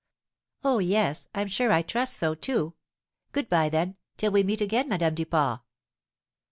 "Oh, 0.63 0.79
yes, 0.79 1.27
I'm 1.35 1.47
sure 1.47 1.71
I 1.71 1.83
trust 1.83 2.17
so, 2.17 2.33
too. 2.33 2.73
Good 3.33 3.49
bye, 3.51 3.69
then, 3.69 3.97
till 4.17 4.31
we 4.31 4.41
meet 4.41 4.59
again, 4.61 4.89
Madame 4.89 5.13
Duport." 5.13 5.59